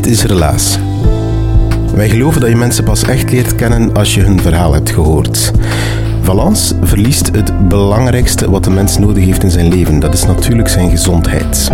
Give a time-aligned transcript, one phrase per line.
[0.00, 0.78] Dit is Relaas.
[1.94, 5.52] Wij geloven dat je mensen pas echt leert kennen als je hun verhaal hebt gehoord.
[6.22, 10.00] Valence verliest het belangrijkste wat de mens nodig heeft in zijn leven.
[10.00, 11.70] Dat is natuurlijk zijn gezondheid.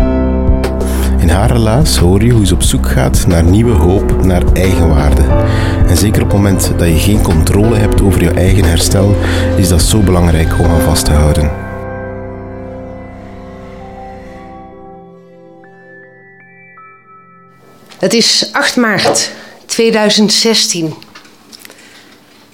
[1.18, 5.22] In haar relaas hoor je hoe ze op zoek gaat naar nieuwe hoop, naar eigenwaarde.
[5.88, 9.16] En zeker op het moment dat je geen controle hebt over je eigen herstel,
[9.56, 11.65] is dat zo belangrijk om aan vast te houden.
[17.98, 19.30] Het is 8 maart
[19.66, 20.94] 2016.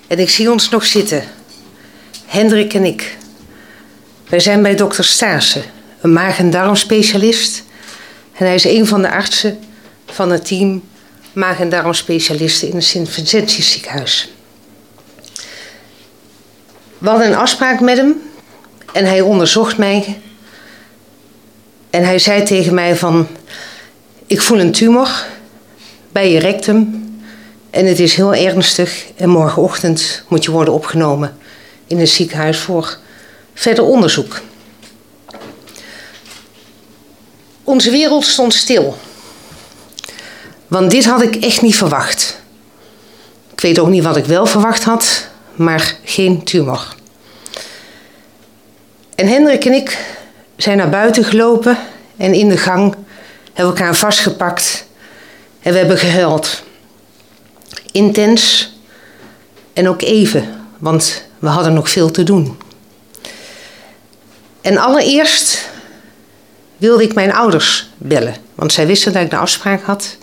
[0.06, 1.24] En ik zie ons nog zitten.
[2.26, 3.16] Hendrik en ik.
[4.28, 5.62] Wij zijn bij dokter Stase,
[6.00, 7.62] een maag- en darmspecialist.
[8.32, 9.58] En hij is een van de artsen
[10.06, 10.82] van het team
[11.32, 14.32] maag- en darmspecialisten in het Sint-Vincentius ziekenhuis.
[16.98, 18.22] We hadden een afspraak met hem
[18.92, 20.20] en hij onderzocht mij.
[21.90, 23.28] En hij zei tegen mij van,
[24.32, 25.26] ik voel een tumor
[26.12, 27.04] bij je rectum
[27.70, 31.36] en het is heel ernstig en morgenochtend moet je worden opgenomen
[31.86, 32.98] in een ziekenhuis voor
[33.54, 34.40] verder onderzoek.
[37.64, 38.96] Onze wereld stond stil.
[40.68, 42.40] Want dit had ik echt niet verwacht.
[43.52, 46.94] Ik weet ook niet wat ik wel verwacht had, maar geen tumor.
[49.14, 49.98] En Hendrik en ik
[50.56, 51.78] zijn naar buiten gelopen
[52.16, 52.94] en in de gang
[53.52, 54.86] hebben elkaar vastgepakt
[55.60, 56.62] en we hebben gehuild.
[57.92, 58.72] Intens
[59.72, 60.48] en ook even,
[60.78, 62.58] want we hadden nog veel te doen.
[64.60, 65.70] En allereerst
[66.76, 70.16] wilde ik mijn ouders bellen, want zij wisten dat ik de afspraak had.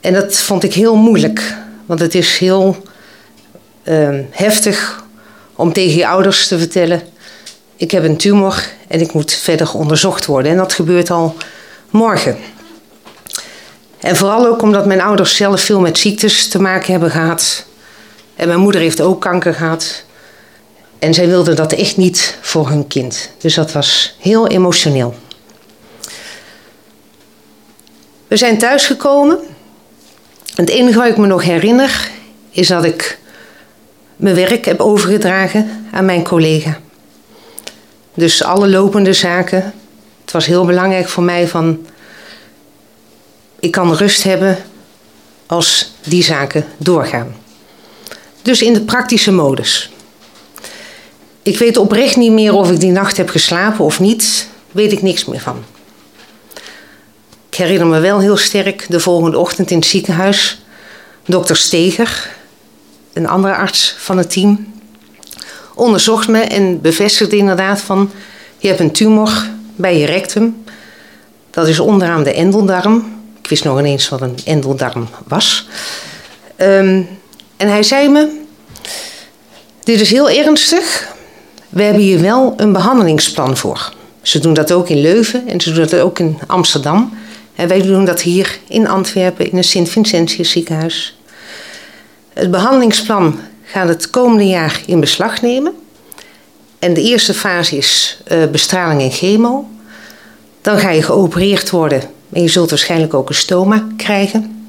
[0.00, 1.54] En dat vond ik heel moeilijk,
[1.86, 2.82] want het is heel
[3.84, 5.04] uh, heftig
[5.54, 7.02] om tegen je ouders te vertellen:
[7.76, 10.52] ik heb een tumor en ik moet verder onderzocht worden.
[10.52, 11.36] En dat gebeurt al
[11.90, 12.38] morgen.
[13.98, 17.66] En vooral ook omdat mijn ouders zelf veel met ziektes te maken hebben gehad.
[18.36, 20.04] En mijn moeder heeft ook kanker gehad.
[20.98, 23.30] En zij wilden dat echt niet voor hun kind.
[23.38, 25.14] Dus dat was heel emotioneel.
[28.28, 29.38] We zijn thuisgekomen.
[30.54, 32.10] Het enige wat ik me nog herinner
[32.50, 33.18] is dat ik
[34.16, 36.78] mijn werk heb overgedragen aan mijn collega.
[38.14, 39.72] Dus alle lopende zaken.
[40.28, 41.86] Het was heel belangrijk voor mij van
[43.58, 44.58] ik kan rust hebben
[45.46, 47.36] als die zaken doorgaan.
[48.42, 49.90] Dus in de praktische modus.
[51.42, 54.48] Ik weet oprecht niet meer of ik die nacht heb geslapen of niet.
[54.70, 55.64] Weet ik niks meer van.
[57.48, 60.62] Ik herinner me wel heel sterk de volgende ochtend in het ziekenhuis.
[61.26, 62.30] Dokter Steger,
[63.12, 64.72] een andere arts van het team,
[65.74, 68.10] onderzocht me en bevestigde inderdaad van...
[68.58, 70.64] je hebt een tumor bij je rectum.
[71.50, 73.20] Dat is onderaan de endeldarm.
[73.42, 75.68] Ik wist nog ineens wat een endeldarm was.
[76.56, 77.08] Um,
[77.56, 78.40] en hij zei me:
[79.84, 81.16] Dit is heel ernstig.
[81.68, 83.92] We hebben hier wel een behandelingsplan voor.
[84.22, 87.18] Ze doen dat ook in Leuven en ze doen dat ook in Amsterdam.
[87.54, 91.18] En wij doen dat hier in Antwerpen in het Sint-Vincentius ziekenhuis.
[92.32, 95.72] Het behandelingsplan gaat het komende jaar in beslag nemen.
[96.78, 99.68] En de eerste fase is uh, bestraling en chemo.
[100.60, 102.02] Dan ga je geopereerd worden
[102.32, 104.66] en je zult waarschijnlijk ook een stoma krijgen.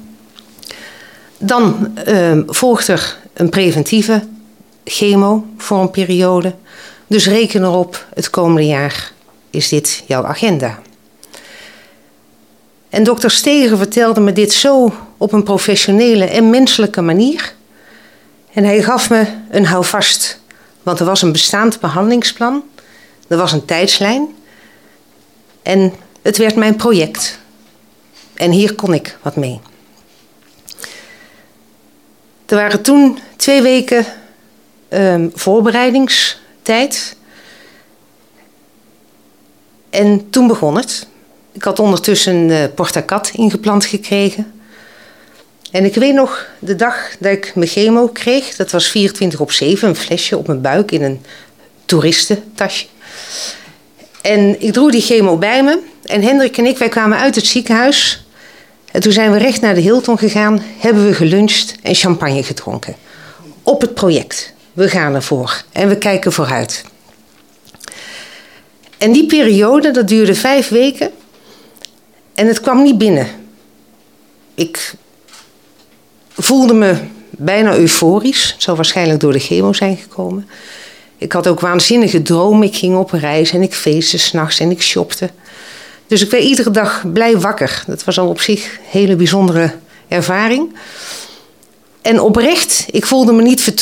[1.38, 4.22] Dan uh, volgt er een preventieve
[4.84, 6.54] chemo voor een periode.
[7.06, 9.12] Dus reken erop, het komende jaar
[9.50, 10.78] is dit jouw agenda.
[12.88, 17.54] En dokter Steger vertelde me dit zo op een professionele en menselijke manier.
[18.52, 20.39] En hij gaf me een houvast,
[20.82, 22.62] want er was een bestaand behandelingsplan,
[23.28, 24.28] er was een tijdslijn
[25.62, 25.92] en
[26.22, 27.38] het werd mijn project.
[28.34, 29.60] En hier kon ik wat mee.
[32.46, 34.06] Er waren toen twee weken
[34.88, 37.16] ehm, voorbereidingstijd.
[39.90, 41.06] En toen begon het.
[41.52, 44.59] Ik had ondertussen een uh, portacat ingeplant gekregen.
[45.70, 48.56] En ik weet nog de dag dat ik mijn chemo kreeg.
[48.56, 51.24] Dat was 24 op 7, een flesje op mijn buik in een
[51.84, 52.86] toeristentasje.
[54.22, 55.78] En ik droeg die chemo bij me.
[56.04, 58.24] En Hendrik en ik, wij kwamen uit het ziekenhuis.
[58.90, 62.96] En toen zijn we recht naar de Hilton gegaan, hebben we geluncht en champagne gedronken.
[63.62, 64.52] Op het project.
[64.72, 66.84] We gaan ervoor en we kijken vooruit.
[68.98, 71.10] En die periode, dat duurde vijf weken.
[72.34, 73.28] En het kwam niet binnen.
[74.54, 74.92] Ik
[76.36, 76.96] voelde me
[77.30, 78.52] bijna euforisch.
[78.52, 80.48] Het zou waarschijnlijk door de chemo zijn gekomen.
[81.18, 82.66] Ik had ook waanzinnige dromen.
[82.66, 85.30] Ik ging op reis en ik feestte s'nachts en ik shopte.
[86.06, 87.84] Dus ik werd iedere dag blij wakker.
[87.86, 89.74] Dat was al op zich een hele bijzondere
[90.08, 90.76] ervaring.
[92.02, 93.72] En oprecht, ik voelde me niet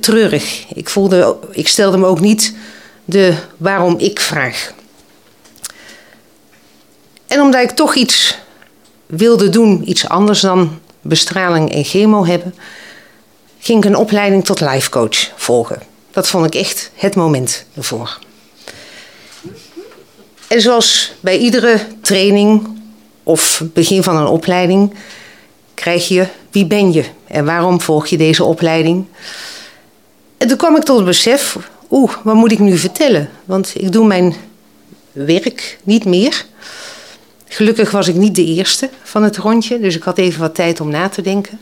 [0.00, 0.64] treurig.
[0.74, 2.54] Ik, voelde, ik stelde me ook niet
[3.04, 4.72] de waarom ik vraag.
[7.26, 8.38] En omdat ik toch iets
[9.06, 12.54] wilde doen, iets anders dan bestraling en chemo hebben,
[13.58, 15.82] ging ik een opleiding tot life coach volgen.
[16.10, 18.18] Dat vond ik echt het moment ervoor.
[20.48, 22.80] En zoals bij iedere training
[23.22, 24.94] of begin van een opleiding
[25.74, 29.06] krijg je wie ben je en waarom volg je deze opleiding.
[30.38, 31.56] En toen kwam ik tot het besef,
[31.90, 33.30] oeh, wat moet ik nu vertellen?
[33.44, 34.34] Want ik doe mijn
[35.12, 36.46] werk niet meer.
[37.48, 40.80] Gelukkig was ik niet de eerste van het rondje, dus ik had even wat tijd
[40.80, 41.60] om na te denken.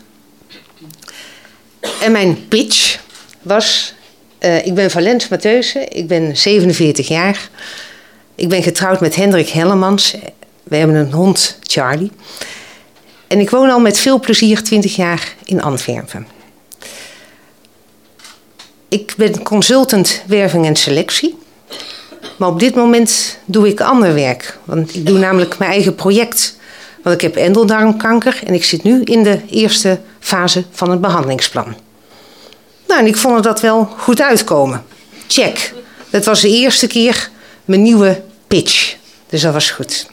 [2.00, 2.98] En mijn pitch
[3.42, 3.94] was:
[4.40, 7.48] uh, Ik ben Valens Matheusen, ik ben 47 jaar.
[8.34, 10.16] Ik ben getrouwd met Hendrik Hellemans.
[10.62, 12.10] We hebben een hond, Charlie.
[13.26, 16.26] En ik woon al met veel plezier 20 jaar in Antwerpen.
[18.88, 21.36] Ik ben consultant werving en selectie.
[22.36, 24.58] Maar op dit moment doe ik ander werk.
[24.64, 26.58] Want ik doe namelijk mijn eigen project.
[27.02, 31.74] Want ik heb endeldarmkanker en ik zit nu in de eerste fase van het behandelingsplan.
[32.86, 34.84] Nou, en ik vond dat wel goed uitkomen.
[35.26, 35.74] Check.
[36.10, 37.30] Dat was de eerste keer
[37.64, 38.96] mijn nieuwe pitch.
[39.28, 40.06] Dus dat was goed.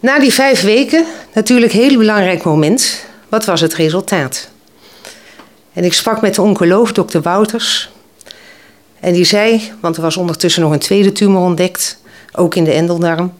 [0.00, 3.04] Na die vijf weken, natuurlijk een heel belangrijk moment.
[3.28, 4.48] Wat was het resultaat?
[5.72, 7.90] En ik sprak met de oncoloog, dokter Wouters.
[9.00, 11.98] En die zei, want er was ondertussen nog een tweede tumor ontdekt,
[12.32, 13.32] ook in de endeldarm.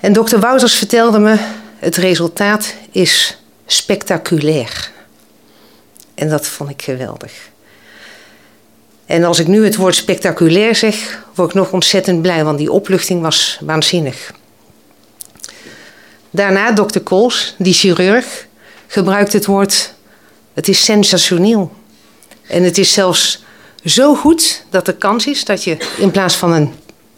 [0.00, 1.36] En dokter Wouters vertelde me,
[1.78, 4.90] het resultaat is spectaculair.
[6.14, 7.32] En dat vond ik geweldig.
[9.06, 12.72] En als ik nu het woord spectaculair zeg, word ik nog ontzettend blij, want die
[12.72, 14.32] opluchting was waanzinnig.
[16.30, 18.46] Daarna dokter Kools, die chirurg,
[18.86, 19.94] gebruikt het woord:
[20.54, 21.72] het is sensationeel.
[22.46, 23.43] En het is zelfs
[23.84, 26.72] zo goed dat de kans is dat je in plaats van een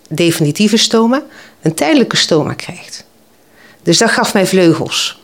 [0.09, 1.23] definitieve stoma
[1.63, 3.05] een tijdelijke stoma krijgt.
[3.83, 5.21] Dus dat gaf mij vleugels.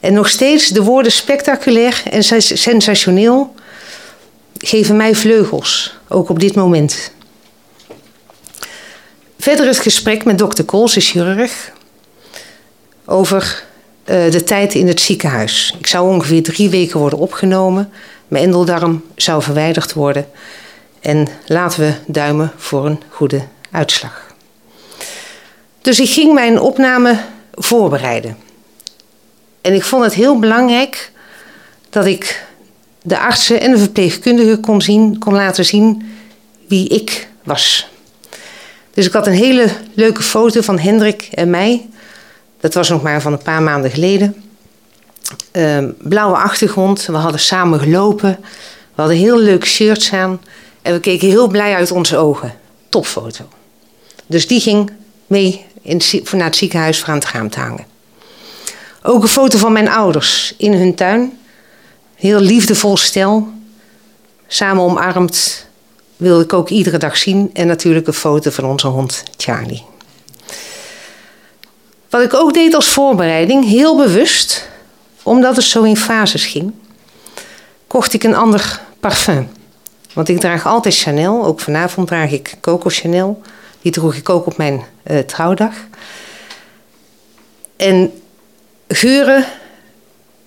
[0.00, 2.22] En nog steeds de woorden spectaculair en
[2.58, 3.54] sensationeel
[4.58, 7.12] geven mij vleugels, ook op dit moment.
[9.38, 11.72] Verder het gesprek met dokter Kools, de chirurg,
[13.04, 13.64] over
[14.04, 15.74] uh, de tijd in het ziekenhuis.
[15.78, 17.92] Ik zou ongeveer drie weken worden opgenomen.
[18.28, 20.26] Mijn endeldarm zou verwijderd worden.
[21.00, 24.26] En laten we duimen voor een goede uitslag.
[25.80, 27.18] Dus ik ging mijn opname
[27.54, 28.36] voorbereiden.
[29.60, 31.12] En ik vond het heel belangrijk
[31.90, 32.46] dat ik
[33.02, 36.12] de artsen en de verpleegkundigen kon, zien, kon laten zien
[36.66, 37.88] wie ik was.
[38.94, 41.88] Dus ik had een hele leuke foto van Hendrik en mij.
[42.60, 44.47] Dat was nog maar van een paar maanden geleden.
[45.50, 48.38] Ehm, blauwe achtergrond, we hadden samen gelopen.
[48.94, 50.40] We hadden heel leuk shirts aan.
[50.82, 52.54] En we keken heel blij uit onze ogen.
[52.88, 53.44] Topfoto.
[54.26, 54.90] Dus die ging
[55.26, 57.86] mee in, naar het ziekenhuis voor aan het raam te hangen.
[59.02, 61.38] Ook een foto van mijn ouders in hun tuin.
[62.14, 63.48] Heel liefdevol stel.
[64.46, 65.66] Samen omarmd
[66.16, 67.50] wil ik ook iedere dag zien.
[67.52, 69.84] En natuurlijk een foto van onze hond Charlie.
[72.10, 74.68] Wat ik ook deed als voorbereiding, heel bewust,
[75.28, 76.72] omdat het zo in fases ging,
[77.86, 79.48] kocht ik een ander parfum.
[80.12, 83.42] Want ik draag altijd Chanel, ook vanavond draag ik Coco Chanel.
[83.82, 85.72] Die droeg ik ook op mijn uh, trouwdag.
[87.76, 88.12] En
[88.88, 89.44] geuren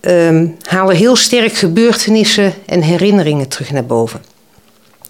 [0.02, 4.24] um, halen heel sterk gebeurtenissen en herinneringen terug naar boven.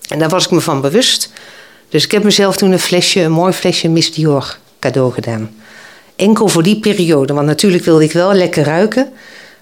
[0.07, 1.31] En daar was ik me van bewust.
[1.89, 5.55] Dus ik heb mezelf toen een flesje, een mooi flesje Miss Dior cadeau gedaan.
[6.15, 9.11] Enkel voor die periode, want natuurlijk wilde ik wel lekker ruiken.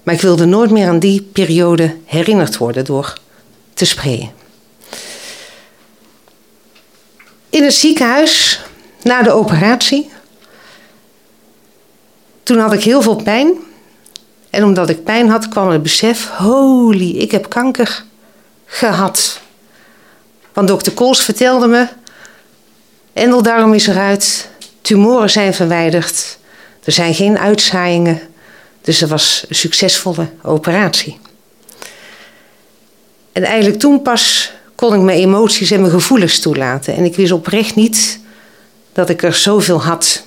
[0.02, 3.18] Maar ik wilde nooit meer aan die periode herinnerd worden door
[3.74, 4.30] te spreken.
[7.50, 8.60] In het ziekenhuis,
[9.02, 10.10] na de operatie,
[12.42, 13.52] toen had ik heel veel pijn.
[14.50, 18.04] En omdat ik pijn had, kwam het besef: holy, ik heb kanker
[18.64, 19.40] gehad.
[20.52, 21.88] Want dokter Kools vertelde me:
[23.12, 24.48] endeldarm is eruit,
[24.80, 26.38] tumoren zijn verwijderd,
[26.84, 28.20] er zijn geen uitzaaiingen.
[28.82, 31.18] Dus het was een succesvolle operatie.
[33.32, 36.94] En eigenlijk toen pas kon ik mijn emoties en mijn gevoelens toelaten.
[36.94, 38.20] En ik wist oprecht niet
[38.92, 40.22] dat ik er zoveel had.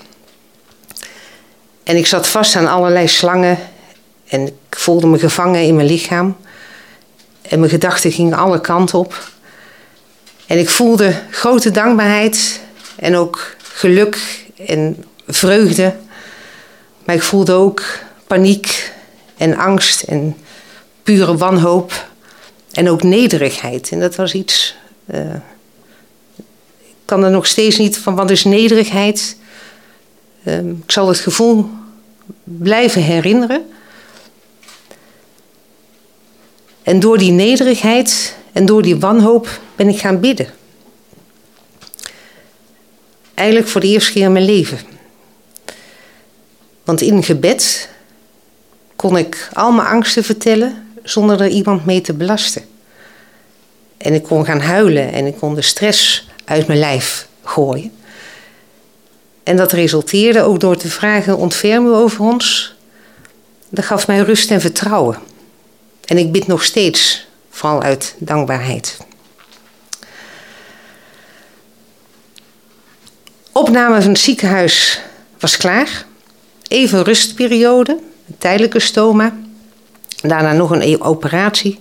[1.83, 3.57] En ik zat vast aan allerlei slangen
[4.27, 6.37] en ik voelde me gevangen in mijn lichaam.
[7.41, 9.31] En mijn gedachten gingen alle kanten op.
[10.47, 12.59] En ik voelde grote dankbaarheid
[12.95, 15.95] en ook geluk en vreugde.
[17.05, 17.83] Maar ik voelde ook
[18.33, 18.93] paniek
[19.37, 20.35] en angst en
[21.03, 22.07] pure wanhoop.
[22.71, 23.89] En ook nederigheid.
[23.91, 24.75] En dat was iets.
[25.13, 25.35] Uh,
[26.79, 29.37] ik kan er nog steeds niet van wat is nederigheid.
[30.43, 31.69] Uh, ik zal het gevoel
[32.43, 33.69] blijven herinneren.
[36.83, 40.47] En door die nederigheid en door die wanhoop ben ik gaan bidden.
[43.33, 44.79] Eigenlijk voor de eerste keer in mijn leven.
[46.83, 47.91] Want in gebed
[49.03, 52.63] kon ik al mijn angsten vertellen zonder er iemand mee te belasten.
[53.97, 57.91] En ik kon gaan huilen en ik kon de stress uit mijn lijf gooien.
[59.43, 62.75] En dat resulteerde ook door te vragen: ontferm u over ons.
[63.69, 65.17] Dat gaf mij rust en vertrouwen.
[66.05, 68.97] En ik bid nog steeds, vooral uit dankbaarheid.
[73.51, 75.01] Opname van het ziekenhuis
[75.39, 76.05] was klaar.
[76.67, 77.99] Even rustperiode,
[78.43, 79.37] tijdelijke stoma.
[80.21, 81.79] Daarna nog een operatie.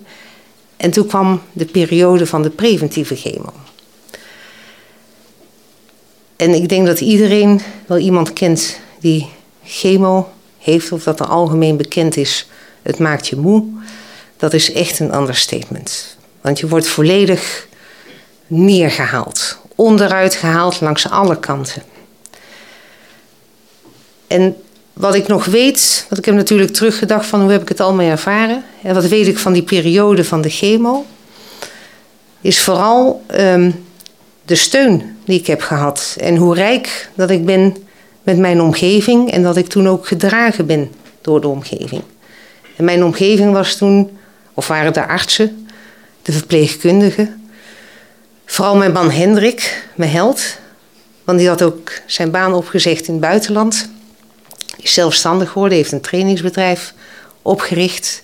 [0.76, 3.52] En toen kwam de periode van de preventieve chemo.
[6.36, 9.28] En ik denk dat iedereen wel iemand kent die
[9.64, 12.48] chemo heeft, of dat er algemeen bekend is.
[12.82, 13.64] Het maakt je moe.
[14.36, 16.16] Dat is echt een understatement.
[16.40, 17.66] Want je wordt volledig
[18.46, 21.82] neergehaald, onderuit gehaald langs alle kanten.
[24.26, 24.61] En
[24.92, 28.06] wat ik nog weet, want ik heb natuurlijk teruggedacht van hoe heb ik het allemaal
[28.06, 28.64] ervaren.
[28.82, 31.06] En wat weet ik van die periode van de chemo.
[32.40, 33.84] Is vooral um,
[34.44, 36.16] de steun die ik heb gehad.
[36.20, 37.76] En hoe rijk dat ik ben
[38.22, 39.30] met mijn omgeving.
[39.30, 42.02] En dat ik toen ook gedragen ben door de omgeving.
[42.76, 44.18] En mijn omgeving was toen,
[44.54, 45.66] of waren de artsen,
[46.22, 47.50] de verpleegkundigen.
[48.44, 50.58] Vooral mijn man Hendrik, mijn held.
[51.24, 53.88] Want die had ook zijn baan opgezegd in het buitenland
[54.82, 56.94] is zelfstandig geworden, heeft een trainingsbedrijf
[57.42, 58.22] opgericht.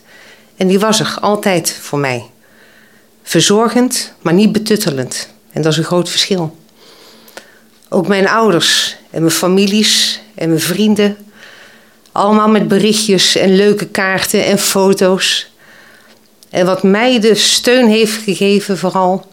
[0.56, 2.24] En die was er altijd voor mij.
[3.22, 5.28] Verzorgend, maar niet betuttelend.
[5.52, 6.56] En dat is een groot verschil.
[7.88, 11.16] Ook mijn ouders en mijn families en mijn vrienden.
[12.12, 15.50] Allemaal met berichtjes en leuke kaarten en foto's.
[16.50, 19.32] En wat mij de steun heeft gegeven vooral,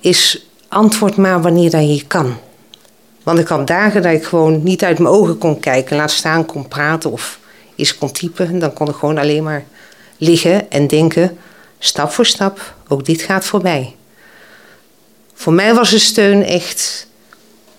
[0.00, 2.38] is antwoord maar wanneer dat je kan.
[3.22, 6.46] Want ik had dagen dat ik gewoon niet uit mijn ogen kon kijken, laat staan
[6.46, 7.38] kon praten of
[7.74, 8.58] iets kon typen.
[8.58, 9.64] Dan kon ik gewoon alleen maar
[10.16, 11.38] liggen en denken,
[11.78, 13.96] stap voor stap, ook dit gaat voorbij.
[15.34, 17.06] Voor mij was de steun echt,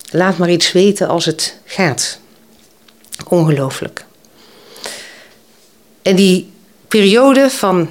[0.09, 2.19] laat maar iets weten als het gaat.
[3.27, 4.05] Ongelooflijk.
[6.01, 6.51] En die
[6.87, 7.89] periode van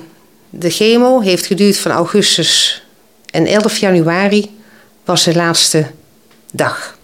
[0.50, 2.82] de chemo heeft geduurd van augustus
[3.30, 4.58] en 11 januari
[5.04, 5.90] was de laatste
[6.52, 6.98] dag.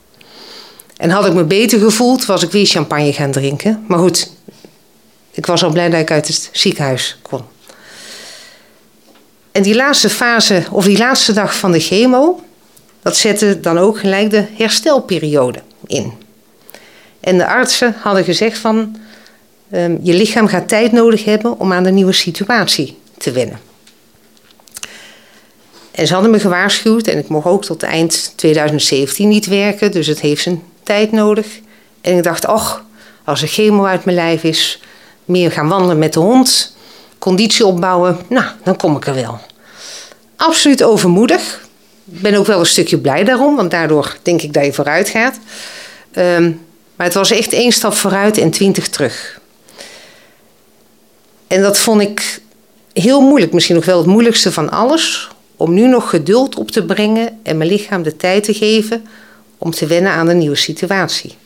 [0.99, 3.85] En had ik me beter gevoeld, was ik weer champagne gaan drinken.
[3.87, 4.31] Maar goed,
[5.31, 7.43] ik was al blij dat ik uit het ziekenhuis kon.
[9.53, 12.43] En die laatste fase, of die laatste dag van de chemo,
[13.03, 16.13] dat zette dan ook gelijk de herstelperiode in.
[17.21, 18.97] En de artsen hadden gezegd van,
[19.71, 23.61] ehm, je lichaam gaat tijd nodig hebben om aan de nieuwe situatie te wennen.
[25.91, 30.07] En ze hadden me gewaarschuwd en ik mocht ook tot eind 2017 niet werken, dus
[30.07, 31.47] het heeft zijn tijd nodig.
[32.01, 32.83] En ik dacht, och,
[33.25, 34.81] als er chemo uit mijn lijf is,
[35.25, 36.77] meer gaan wandelen met de hond,
[37.19, 39.41] conditie opbouwen, nou, dan kom ik er wel.
[40.37, 41.67] Absoluut overmoedig.
[42.13, 45.09] Ik ben ook wel een stukje blij daarom, want daardoor denk ik dat je vooruit
[45.09, 45.39] gaat.
[46.13, 46.53] Ehm,
[46.97, 49.41] maar het was echt één stap vooruit en twintig terug.
[51.47, 52.41] En dat vond ik
[52.93, 56.85] heel moeilijk, misschien nog wel het moeilijkste van alles, om nu nog geduld op te
[56.85, 59.07] brengen en mijn lichaam de tijd te geven
[59.59, 61.37] om te wennen aan de nieuwe situatie.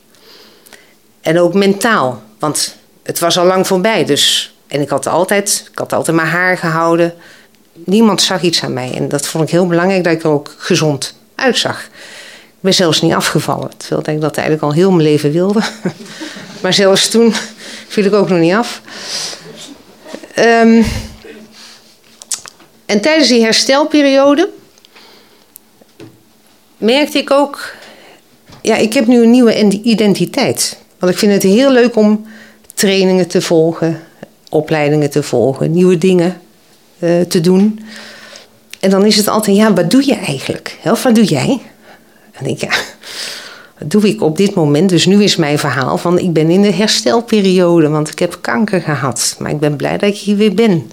[1.21, 5.78] En ook mentaal, want het was al lang voorbij, dus En ik had altijd, ik
[5.78, 7.14] had altijd mijn haar gehouden.
[7.73, 8.95] Niemand zag iets aan mij.
[8.95, 11.83] En dat vond ik heel belangrijk dat ik er ook gezond uitzag.
[12.47, 13.71] Ik ben zelfs niet afgevallen.
[13.76, 15.61] Terwijl ik dat eigenlijk al heel mijn leven wilde.
[16.62, 17.35] maar zelfs toen
[17.88, 18.81] viel ik ook nog niet af.
[20.38, 20.85] Um,
[22.87, 24.49] en tijdens die herstelperiode
[26.76, 27.75] merkte ik ook,
[28.62, 30.78] ja, ik heb nu een nieuwe identiteit.
[30.99, 32.26] Want ik vind het heel leuk om
[32.75, 34.00] trainingen te volgen,
[34.49, 36.40] opleidingen te volgen, nieuwe dingen
[36.99, 37.81] uh, te doen.
[38.81, 40.78] En dan is het altijd, ja, wat doe je eigenlijk?
[40.85, 41.61] Of wat doe jij?
[42.33, 42.73] En ik, ja,
[43.78, 44.88] wat doe ik op dit moment?
[44.88, 48.81] Dus nu is mijn verhaal van, ik ben in de herstelperiode, want ik heb kanker
[48.81, 49.37] gehad.
[49.38, 50.90] Maar ik ben blij dat ik hier weer ben.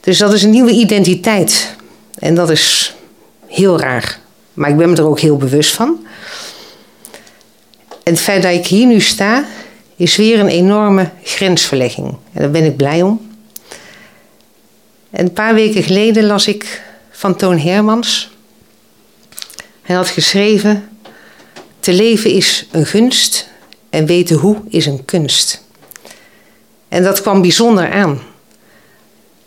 [0.00, 1.74] Dus dat is een nieuwe identiteit.
[2.18, 2.94] En dat is
[3.46, 4.20] heel raar.
[4.54, 6.06] Maar ik ben me er ook heel bewust van.
[8.02, 9.44] En het feit dat ik hier nu sta,
[9.96, 12.08] is weer een enorme grensverlegging.
[12.08, 13.30] En daar ben ik blij om.
[15.10, 18.30] En een paar weken geleden las ik van Toon Hermans.
[19.82, 20.88] Hij had geschreven:
[21.80, 23.48] Te leven is een gunst
[23.90, 25.64] en weten hoe is een kunst.
[26.88, 28.20] En dat kwam bijzonder aan.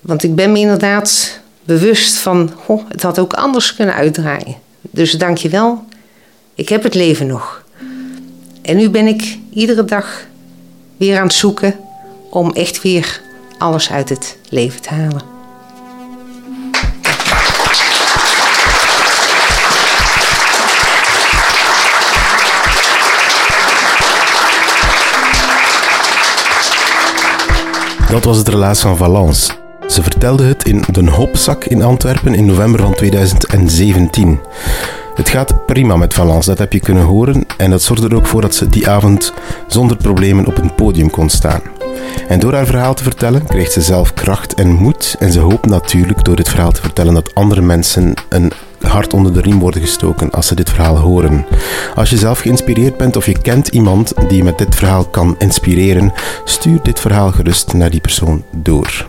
[0.02, 2.54] Want ik ben me inderdaad bewust van,
[2.88, 4.56] het had ook anders kunnen uitdraaien.
[4.82, 5.84] Dus dank je wel,
[6.56, 7.65] ik heb het leven nog.
[8.66, 10.26] En nu ben ik iedere dag
[10.98, 11.76] weer aan het zoeken
[12.30, 13.22] om echt weer
[13.58, 15.22] alles uit het leven te halen.
[28.10, 29.52] Dat was het relaas van Valence.
[29.88, 34.40] Ze vertelde het in De Hopzak in Antwerpen in november van 2017.
[35.16, 37.46] Het gaat prima met Valence, dat heb je kunnen horen.
[37.58, 39.34] En dat zorgde er ook voor dat ze die avond
[39.68, 41.62] zonder problemen op een podium kon staan.
[42.28, 45.16] En door haar verhaal te vertellen kreeg ze zelf kracht en moed.
[45.20, 49.34] En ze hoopt natuurlijk door dit verhaal te vertellen dat andere mensen een hart onder
[49.34, 51.46] de riem worden gestoken als ze dit verhaal horen.
[51.96, 56.14] Als je zelf geïnspireerd bent of je kent iemand die met dit verhaal kan inspireren,
[56.44, 59.08] stuur dit verhaal gerust naar die persoon door.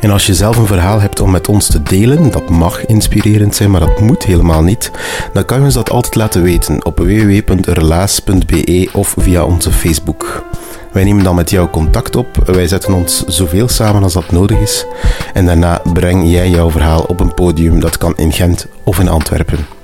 [0.00, 3.54] En als je zelf een verhaal hebt om met ons te delen, dat mag inspirerend
[3.54, 4.90] zijn, maar dat moet helemaal niet,
[5.32, 10.44] dan kan je ons dat altijd laten weten op www.relaas.be of via onze Facebook.
[10.92, 14.58] Wij nemen dan met jou contact op, wij zetten ons zoveel samen als dat nodig
[14.58, 14.86] is
[15.34, 19.08] en daarna breng jij jouw verhaal op een podium dat kan in Gent of in
[19.08, 19.75] Antwerpen.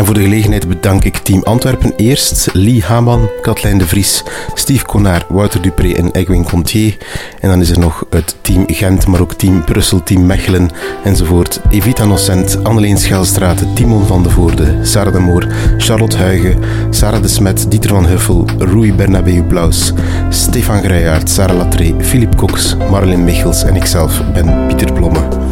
[0.00, 4.84] En voor de gelegenheid bedank ik Team Antwerpen eerst, Lee Haman, Katlijn de Vries, Steve
[4.84, 6.96] Konaar, Wouter Dupré en Egwin Contier.
[7.40, 10.70] En dan is er nog het Team Gent, maar ook Team Brussel, Team Mechelen
[11.04, 11.60] enzovoort.
[11.70, 15.46] Evita Nocent, Anneleen Schelstraat, Timon van de Voorde, Sarah de Moor,
[15.78, 16.58] Charlotte Huigen,
[16.90, 19.92] Sarah de Smet, Dieter van Huffel, Rui Bernabeu Blaus,
[20.28, 25.49] Stefan Greijaert, Sarah Latré, Philippe Cox, Marlene Michels en ikzelf ben Pieter Blomme.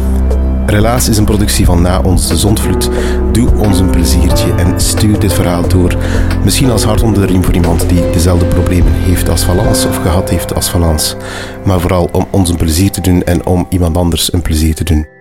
[0.69, 2.89] Relaas is een productie van Na ons de Zondvloed.
[3.31, 5.97] Doe ons een pleziertje en stuur dit verhaal door.
[6.43, 9.97] Misschien als hart onder de riem voor iemand die dezelfde problemen heeft als Valence of
[9.97, 11.15] gehad heeft als Valence.
[11.65, 14.83] Maar vooral om ons een plezier te doen en om iemand anders een plezier te
[14.83, 15.18] doen.